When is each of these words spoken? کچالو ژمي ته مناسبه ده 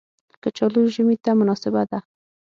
کچالو 0.43 0.81
ژمي 0.93 1.15
ته 1.23 1.31
مناسبه 1.39 1.81
ده 1.89 1.99